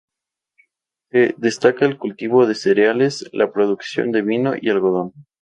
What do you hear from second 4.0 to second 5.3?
de vino y algodón.